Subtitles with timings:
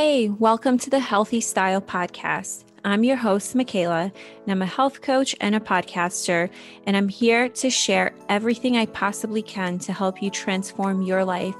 [0.00, 2.62] Hey, welcome to the Healthy Style Podcast.
[2.84, 6.50] I'm your host, Michaela, and I'm a health coach and a podcaster,
[6.86, 11.56] and I'm here to share everything I possibly can to help you transform your life.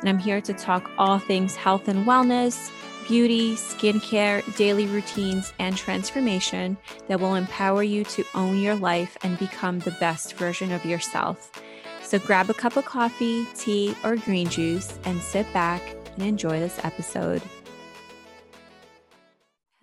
[0.00, 2.70] And I'm here to talk all things health and wellness,
[3.08, 6.76] beauty, skincare, daily routines, and transformation
[7.06, 11.50] that will empower you to own your life and become the best version of yourself.
[12.02, 16.60] So grab a cup of coffee, tea, or green juice and sit back and enjoy
[16.60, 17.40] this episode.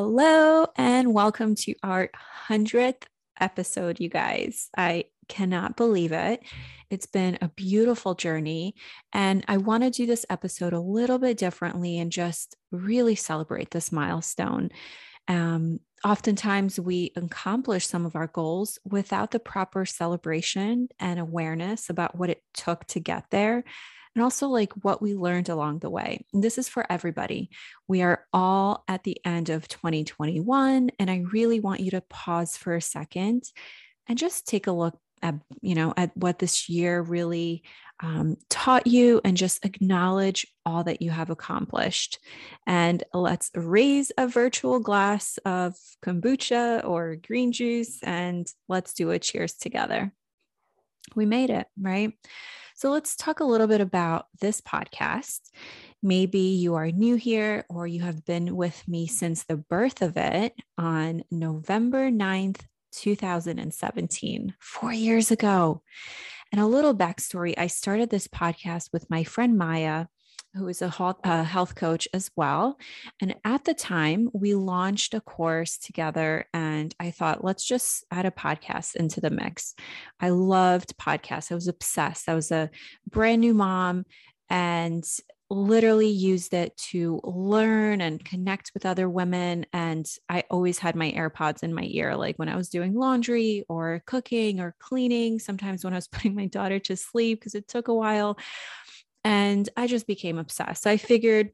[0.00, 2.08] Hello, and welcome to our
[2.48, 3.02] 100th
[3.40, 4.70] episode, you guys.
[4.76, 6.40] I cannot believe it.
[6.88, 8.76] It's been a beautiful journey.
[9.12, 13.72] And I want to do this episode a little bit differently and just really celebrate
[13.72, 14.70] this milestone.
[15.26, 22.16] Um, oftentimes, we accomplish some of our goals without the proper celebration and awareness about
[22.16, 23.64] what it took to get there
[24.14, 26.24] and also like what we learned along the way.
[26.32, 27.50] And this is for everybody.
[27.86, 32.56] We are all at the end of 2021, and I really want you to pause
[32.56, 33.44] for a second
[34.06, 37.62] and just take a look at, you know, at what this year really
[38.00, 42.18] um, taught you and just acknowledge all that you have accomplished.
[42.66, 49.18] And let's raise a virtual glass of kombucha or green juice and let's do a
[49.18, 50.12] cheers together.
[51.16, 52.12] We made it, right?
[52.78, 55.40] So let's talk a little bit about this podcast.
[56.00, 60.16] Maybe you are new here or you have been with me since the birth of
[60.16, 62.60] it on November 9th,
[62.92, 65.82] 2017, four years ago.
[66.52, 70.06] And a little backstory I started this podcast with my friend Maya
[70.54, 72.78] who is a health coach as well.
[73.20, 78.26] And at the time, we launched a course together, and I thought, let's just add
[78.26, 79.74] a podcast into the mix.
[80.20, 82.28] I loved podcasts, I was obsessed.
[82.28, 82.70] I was a
[83.08, 84.04] brand new mom
[84.50, 85.04] and
[85.50, 89.64] literally used it to learn and connect with other women.
[89.72, 93.64] And I always had my AirPods in my ear, like when I was doing laundry
[93.68, 97.68] or cooking or cleaning, sometimes when I was putting my daughter to sleep, because it
[97.68, 98.38] took a while.
[99.24, 100.86] And I just became obsessed.
[100.86, 101.50] I figured,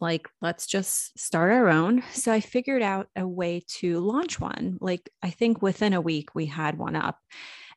[0.00, 2.02] like, let's just start our own.
[2.12, 4.78] So I figured out a way to launch one.
[4.80, 7.18] Like, I think within a week, we had one up.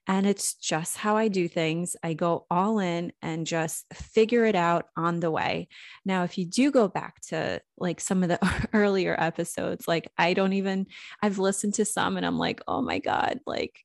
[0.08, 1.96] And it's just how I do things.
[2.02, 5.68] I go all in and just figure it out on the way.
[6.06, 10.34] Now, if you do go back to like some of the earlier episodes, like I
[10.34, 10.88] don't even,
[11.22, 13.80] I've listened to some and I'm like, oh my God, like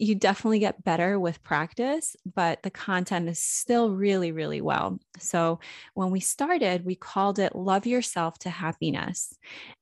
[0.00, 4.98] you definitely get better with practice, but the content is still really, really well.
[5.18, 5.60] So,
[5.92, 9.36] when we started, we called it Love Yourself to Happiness.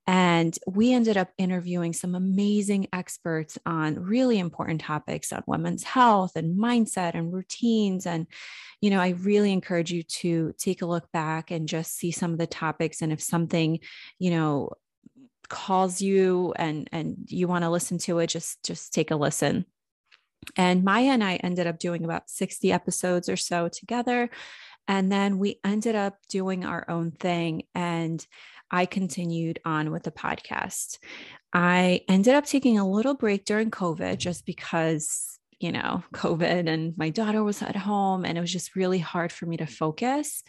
[0.08, 6.32] And we ended up interviewing some amazing experts on really important topics on women's health
[6.34, 8.04] and mindset and routines.
[8.04, 8.26] And,
[8.80, 12.32] you know, I really encourage you to take a look back and just see some
[12.32, 13.02] of the topics.
[13.02, 13.78] And if something,
[14.18, 14.70] you know,
[15.48, 19.64] calls you and and you want to listen to it just just take a listen
[20.56, 24.30] and Maya and I ended up doing about 60 episodes or so together.
[24.86, 27.64] And then we ended up doing our own thing.
[27.74, 28.24] And
[28.70, 30.98] I continued on with the podcast.
[31.52, 36.96] I ended up taking a little break during COVID just because, you know, COVID and
[36.96, 40.42] my daughter was at home and it was just really hard for me to focus.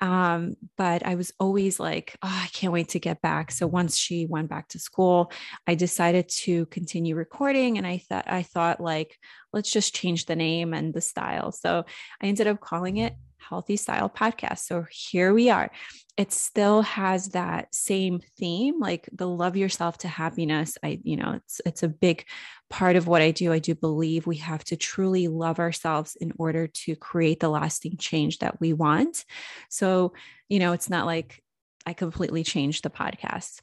[0.00, 3.50] Um, but I was always like, oh, I can't wait to get back.
[3.50, 5.32] So once she went back to school,
[5.66, 7.78] I decided to continue recording.
[7.78, 9.16] And I thought, I thought like,
[9.52, 11.50] let's just change the name and the style.
[11.52, 11.84] So
[12.22, 14.60] I ended up calling it Healthy Style Podcast.
[14.60, 15.70] So here we are.
[16.16, 20.76] It still has that same theme, like the love yourself to happiness.
[20.82, 22.24] I, you know, it's it's a big
[22.68, 23.52] part of what I do.
[23.52, 27.96] I do believe we have to truly love ourselves in order to create the lasting
[27.98, 29.24] change that we want.
[29.68, 30.12] So,
[30.48, 31.42] you know, it's not like
[31.86, 33.60] I completely changed the podcast.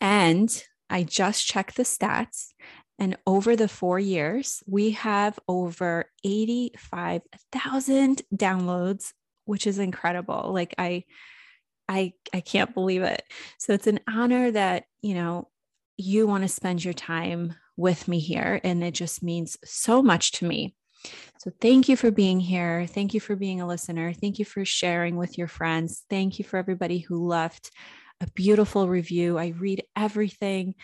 [0.00, 0.50] And
[0.88, 2.52] I just checked the stats
[2.98, 9.12] and over the four years, we have over 85,000 downloads,
[9.44, 10.50] which is incredible.
[10.52, 11.04] Like I,
[11.88, 13.22] I, I can't believe it.
[13.58, 15.48] So it's an honor that, you know,
[15.98, 18.60] you want to spend your time with me here.
[18.64, 20.74] And it just means so much to me.
[21.38, 22.86] So thank you for being here.
[22.86, 24.12] Thank you for being a listener.
[24.12, 26.02] Thank you for sharing with your friends.
[26.08, 27.70] Thank you for everybody who left
[28.20, 29.38] a beautiful review.
[29.38, 30.74] I read everything.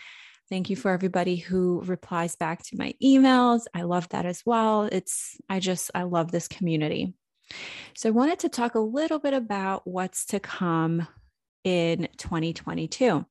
[0.49, 3.63] Thank you for everybody who replies back to my emails.
[3.73, 4.83] I love that as well.
[4.83, 7.13] It's, I just, I love this community.
[7.95, 11.07] So I wanted to talk a little bit about what's to come
[11.63, 13.25] in 2022.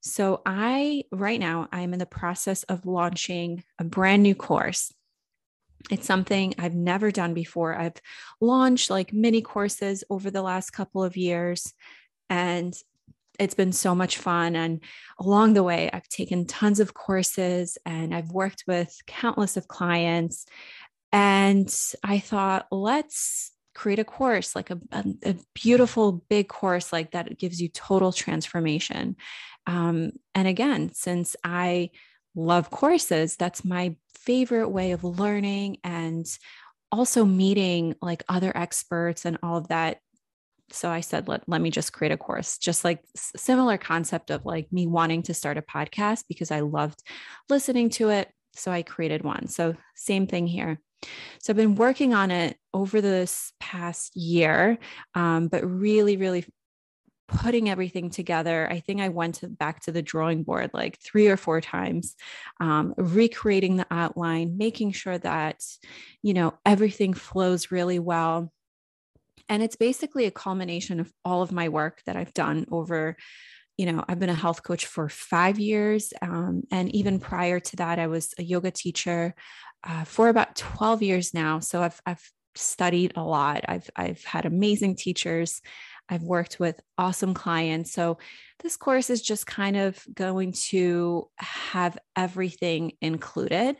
[0.00, 4.92] So I, right now, I'm in the process of launching a brand new course.
[5.90, 7.74] It's something I've never done before.
[7.74, 8.00] I've
[8.40, 11.74] launched like mini courses over the last couple of years.
[12.30, 12.74] And
[13.38, 14.56] it's been so much fun.
[14.56, 14.80] And
[15.18, 20.46] along the way, I've taken tons of courses and I've worked with countless of clients.
[21.12, 21.72] And
[22.02, 27.38] I thought, let's create a course, like a, a, a beautiful big course like that
[27.38, 29.16] gives you total transformation.
[29.66, 31.90] Um, and again, since I
[32.34, 36.26] love courses, that's my favorite way of learning and
[36.90, 39.98] also meeting like other experts and all of that
[40.70, 44.44] so i said let, let me just create a course just like similar concept of
[44.44, 47.02] like me wanting to start a podcast because i loved
[47.48, 49.48] listening to it so i created one.
[49.48, 50.78] So same thing here.
[51.40, 54.78] So i've been working on it over this past year
[55.14, 56.46] um, but really really
[57.26, 61.28] putting everything together i think i went to, back to the drawing board like three
[61.28, 62.16] or four times
[62.60, 65.62] um, recreating the outline making sure that
[66.22, 68.52] you know everything flows really well
[69.48, 73.16] and it's basically a culmination of all of my work that I've done over,
[73.76, 76.12] you know, I've been a health coach for five years.
[76.22, 79.34] Um, and even prior to that, I was a yoga teacher
[79.82, 81.60] uh, for about 12 years now.
[81.60, 83.64] So I've, I've studied a lot.
[83.68, 85.60] I've, I've had amazing teachers.
[86.08, 87.92] I've worked with awesome clients.
[87.92, 88.18] So
[88.60, 93.76] this course is just kind of going to have everything included.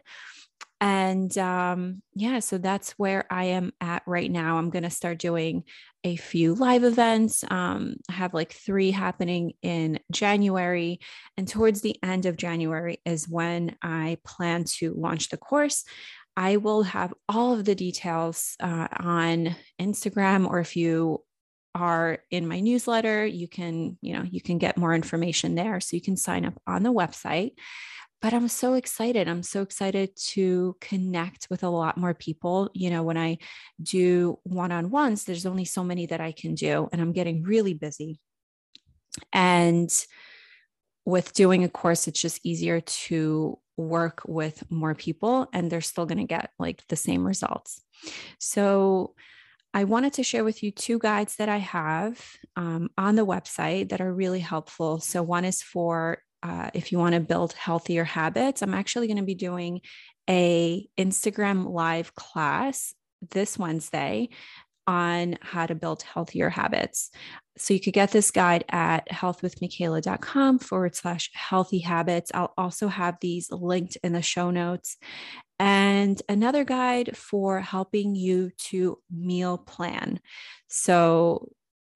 [0.80, 4.58] And um, yeah, so that's where I am at right now.
[4.58, 5.64] I'm going to start doing
[6.02, 7.44] a few live events.
[7.50, 11.00] Um, I have like three happening in January.
[11.36, 15.84] And towards the end of January is when I plan to launch the course.
[16.36, 21.22] I will have all of the details uh, on Instagram, or if you
[21.76, 25.80] are in my newsletter, you can, you know, you can get more information there.
[25.80, 27.52] So you can sign up on the website
[28.24, 29.28] but I'm so excited.
[29.28, 32.70] I'm so excited to connect with a lot more people.
[32.72, 33.36] You know, when I
[33.82, 37.42] do one on ones, there's only so many that I can do, and I'm getting
[37.42, 38.18] really busy.
[39.34, 39.90] And
[41.04, 46.06] with doing a course, it's just easier to work with more people, and they're still
[46.06, 47.82] going to get like the same results.
[48.40, 49.14] So,
[49.74, 52.24] I wanted to share with you two guides that I have
[52.56, 55.00] um, on the website that are really helpful.
[55.00, 59.17] So, one is for uh, if you want to build healthier habits, I'm actually going
[59.17, 59.81] to be doing
[60.29, 62.94] a Instagram live class
[63.31, 64.29] this Wednesday
[64.87, 67.11] on how to build healthier habits.
[67.56, 72.31] So you could get this guide at healthwithmichaela.com forward slash healthy habits.
[72.35, 74.99] I'll also have these linked in the show notes.
[75.58, 80.20] And another guide for helping you to meal plan.
[80.69, 81.49] So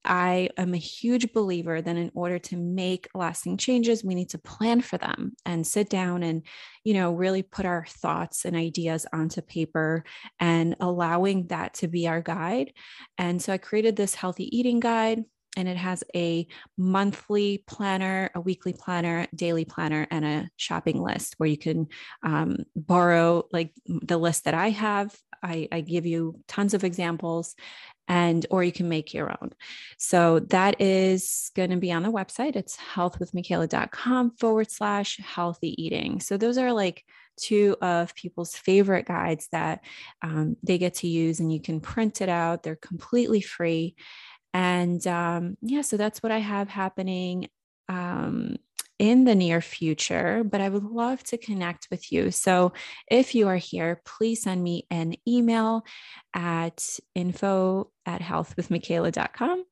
[0.05, 4.37] I am a huge believer that in order to make lasting changes, we need to
[4.37, 6.43] plan for them and sit down and,
[6.83, 10.05] you know, really put our thoughts and ideas onto paper
[10.39, 12.73] and allowing that to be our guide.
[13.17, 15.23] And so I created this healthy eating guide
[15.59, 16.47] and it has a
[16.77, 21.89] monthly planner, a weekly planner, daily planner, and a shopping list where you can
[22.23, 25.13] um, borrow like the list that I have.
[25.43, 27.55] I, I give you tons of examples
[28.07, 29.51] and or you can make your own.
[29.97, 32.55] So that is going to be on the website.
[32.55, 36.21] It's healthwithmichaela.com forward slash healthy eating.
[36.21, 37.03] So those are like
[37.35, 39.83] two of people's favorite guides that
[40.21, 42.63] um, they get to use and you can print it out.
[42.63, 43.95] They're completely free.
[44.53, 47.49] And um, yeah, so that's what I have happening
[47.87, 48.57] um,
[48.97, 52.31] in the near future, but I would love to connect with you.
[52.31, 52.73] So
[53.09, 55.83] if you are here, please send me an email
[56.33, 59.63] at info at healthwithmichaela.com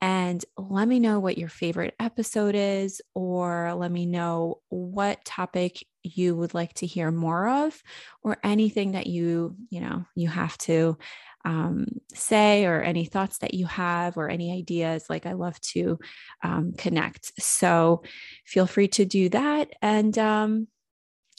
[0.00, 5.84] and let me know what your favorite episode is, or let me know what topic
[6.04, 7.82] you would like to hear more of,
[8.22, 10.96] or anything that you, you know, you have to
[11.44, 15.04] um, say or any thoughts that you have or any ideas.
[15.08, 15.98] Like, I love to
[16.42, 17.40] um, connect.
[17.40, 18.02] So,
[18.44, 19.70] feel free to do that.
[19.80, 20.68] And um,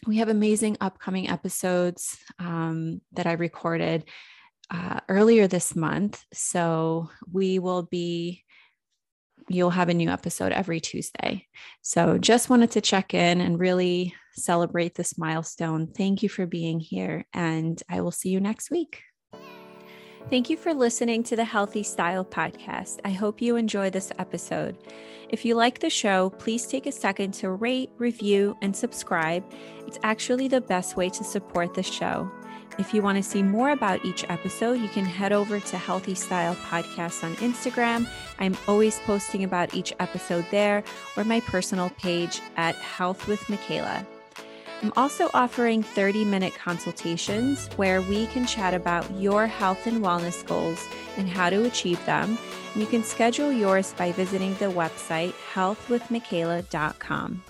[0.07, 4.05] we have amazing upcoming episodes um, that I recorded
[4.71, 6.23] uh, earlier this month.
[6.33, 8.43] So, we will be
[9.49, 11.47] you'll have a new episode every Tuesday.
[11.81, 15.87] So just wanted to check in and really celebrate this milestone.
[15.87, 19.01] Thank you for being here, and I will see you next week.
[20.29, 22.99] Thank you for listening to the Healthy Style podcast.
[23.03, 24.77] I hope you enjoy this episode.
[25.29, 29.43] If you like the show, please take a second to rate, review, and subscribe.
[29.87, 32.29] It's actually the best way to support the show.
[32.77, 36.13] If you want to see more about each episode, you can head over to Healthy
[36.13, 38.07] Style Podcast on Instagram.
[38.37, 40.83] I'm always posting about each episode there
[41.17, 44.05] or my personal page at Health with Michaela.
[44.81, 50.45] I'm also offering 30 minute consultations where we can chat about your health and wellness
[50.47, 50.85] goals
[51.17, 52.37] and how to achieve them.
[52.75, 57.43] You can schedule yours by visiting the website healthwithmichaela.com.